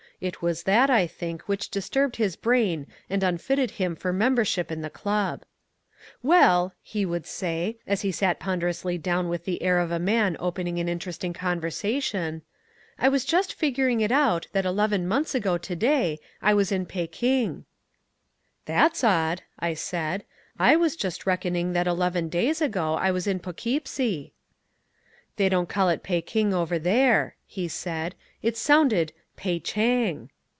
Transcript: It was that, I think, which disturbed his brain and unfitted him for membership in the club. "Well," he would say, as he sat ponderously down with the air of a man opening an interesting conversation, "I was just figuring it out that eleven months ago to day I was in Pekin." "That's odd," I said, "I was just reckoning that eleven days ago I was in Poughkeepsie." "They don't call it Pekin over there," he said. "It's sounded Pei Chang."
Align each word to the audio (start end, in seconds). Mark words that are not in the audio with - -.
It 0.21 0.39
was 0.39 0.61
that, 0.69 0.91
I 0.91 1.07
think, 1.07 1.41
which 1.49 1.71
disturbed 1.71 2.17
his 2.17 2.35
brain 2.35 2.85
and 3.09 3.23
unfitted 3.23 3.71
him 3.81 3.95
for 3.95 4.13
membership 4.13 4.71
in 4.71 4.81
the 4.83 4.89
club. 4.91 5.41
"Well," 6.21 6.75
he 6.83 7.07
would 7.07 7.25
say, 7.25 7.79
as 7.87 8.01
he 8.01 8.11
sat 8.11 8.39
ponderously 8.39 8.99
down 9.01 9.29
with 9.29 9.45
the 9.45 9.63
air 9.63 9.79
of 9.79 9.89
a 9.89 9.97
man 9.97 10.37
opening 10.39 10.77
an 10.77 10.87
interesting 10.87 11.33
conversation, 11.33 12.43
"I 12.99 13.09
was 13.09 13.25
just 13.25 13.55
figuring 13.55 13.99
it 13.99 14.11
out 14.11 14.45
that 14.51 14.63
eleven 14.63 15.07
months 15.07 15.33
ago 15.33 15.57
to 15.57 15.75
day 15.75 16.19
I 16.39 16.53
was 16.53 16.71
in 16.71 16.85
Pekin." 16.85 17.65
"That's 18.65 19.03
odd," 19.03 19.41
I 19.57 19.73
said, 19.73 20.23
"I 20.59 20.75
was 20.75 20.95
just 20.95 21.25
reckoning 21.25 21.73
that 21.73 21.87
eleven 21.87 22.29
days 22.29 22.61
ago 22.61 22.93
I 22.93 23.09
was 23.09 23.25
in 23.25 23.39
Poughkeepsie." 23.39 24.33
"They 25.37 25.49
don't 25.49 25.67
call 25.67 25.89
it 25.89 26.03
Pekin 26.03 26.53
over 26.53 26.77
there," 26.77 27.37
he 27.47 27.67
said. 27.67 28.13
"It's 28.43 28.59
sounded 28.59 29.13
Pei 29.37 29.59
Chang." 29.59 30.29